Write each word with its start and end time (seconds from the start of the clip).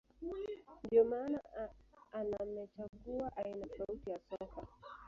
ndiyo 0.83 1.03
maana 1.05 1.39
anamechagua 2.11 3.35
aina 3.37 3.67
tofauti 3.67 4.09
ya 4.09 4.19
soka 4.29 4.61